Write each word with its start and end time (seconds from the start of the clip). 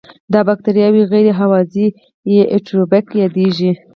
دا 0.33 0.39
بکټریاوې 0.47 1.03
غیر 1.11 1.27
هوازی 1.39 1.87
یا 2.35 2.43
انئیروبیک 2.55 3.07
یادیږي. 3.21 3.71